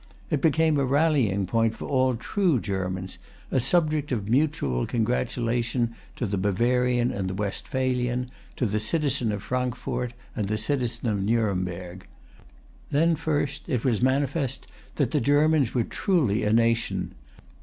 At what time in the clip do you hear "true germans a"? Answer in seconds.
2.15-3.59